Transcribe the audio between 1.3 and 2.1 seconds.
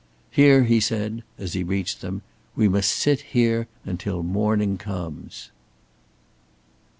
as he reached